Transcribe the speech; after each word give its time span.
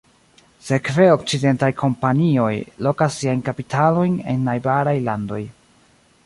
Sekve, 0.67 1.03
okcidentaj 1.15 1.69
kompanioj 1.81 2.53
lokas 2.87 3.19
siajn 3.21 3.45
kapitalojn 3.51 4.17
en 4.35 4.49
najbaraj 4.53 4.97
landoj. 5.11 5.41